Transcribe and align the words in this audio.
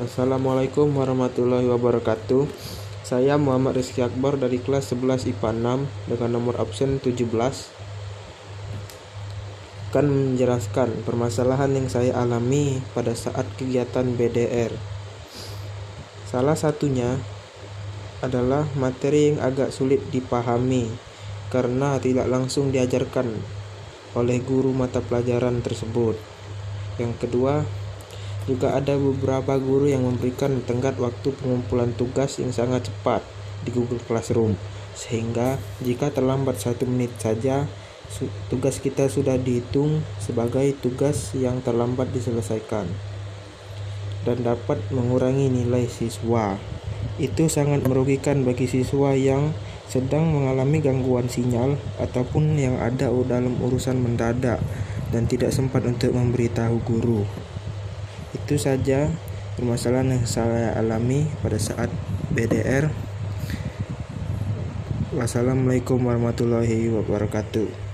Assalamualaikum 0.00 0.88
warahmatullahi 0.96 1.68
wabarakatuh. 1.68 2.48
Saya 3.04 3.36
Muhammad 3.36 3.76
Rizky 3.76 4.00
Akbar 4.00 4.40
dari 4.40 4.56
kelas 4.56 4.88
11 4.96 5.36
IPA 5.36 5.52
6 5.52 6.08
dengan 6.08 6.30
nomor 6.32 6.56
absen 6.56 6.96
17 6.96 7.28
akan 9.92 10.06
menjelaskan 10.08 10.96
permasalahan 11.04 11.76
yang 11.76 11.92
saya 11.92 12.16
alami 12.16 12.80
pada 12.96 13.12
saat 13.12 13.44
kegiatan 13.60 14.16
BDR. 14.16 14.72
Salah 16.24 16.56
satunya 16.56 17.20
adalah 18.24 18.64
materi 18.80 19.36
yang 19.36 19.44
agak 19.44 19.76
sulit 19.76 20.00
dipahami 20.08 20.88
karena 21.52 22.00
tidak 22.00 22.32
langsung 22.32 22.72
diajarkan 22.72 23.28
oleh 24.16 24.40
guru 24.40 24.72
mata 24.72 25.04
pelajaran 25.04 25.60
tersebut. 25.60 26.16
Yang 26.96 27.28
kedua, 27.28 27.81
juga 28.44 28.74
ada 28.74 28.98
beberapa 28.98 29.58
guru 29.60 29.90
yang 29.90 30.06
memberikan 30.06 30.62
tenggat 30.66 30.98
waktu 30.98 31.34
pengumpulan 31.38 31.94
tugas 31.94 32.38
yang 32.42 32.50
sangat 32.50 32.90
cepat 32.90 33.22
di 33.62 33.70
Google 33.70 34.02
Classroom, 34.02 34.58
sehingga 34.92 35.56
jika 35.80 36.10
terlambat 36.10 36.58
satu 36.58 36.84
menit 36.84 37.14
saja, 37.22 37.66
tugas 38.52 38.82
kita 38.82 39.08
sudah 39.08 39.40
dihitung 39.40 40.04
sebagai 40.20 40.76
tugas 40.82 41.32
yang 41.32 41.64
terlambat 41.64 42.12
diselesaikan 42.12 42.84
dan 44.22 44.38
dapat 44.42 44.78
mengurangi 44.94 45.50
nilai 45.50 45.86
siswa. 45.90 46.58
Itu 47.18 47.50
sangat 47.50 47.82
merugikan 47.82 48.46
bagi 48.46 48.70
siswa 48.70 49.14
yang 49.18 49.50
sedang 49.90 50.30
mengalami 50.30 50.78
gangguan 50.78 51.26
sinyal 51.26 51.76
ataupun 51.98 52.56
yang 52.56 52.78
ada 52.78 53.10
dalam 53.26 53.58
urusan 53.60 53.98
mendadak 53.98 54.62
dan 55.12 55.28
tidak 55.28 55.52
sempat 55.52 55.84
untuk 55.84 56.14
memberitahu 56.14 56.80
guru. 56.86 57.26
Itu 58.32 58.56
saja 58.56 59.12
permasalahan 59.60 60.16
yang 60.16 60.24
saya 60.24 60.72
alami 60.72 61.28
pada 61.44 61.60
saat 61.60 61.92
BDR. 62.32 62.88
Wassalamualaikum 65.12 66.00
warahmatullahi 66.00 66.88
wabarakatuh. 66.88 67.91